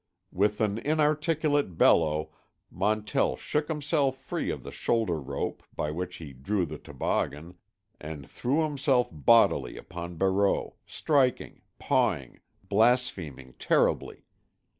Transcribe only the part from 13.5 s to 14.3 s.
terribly.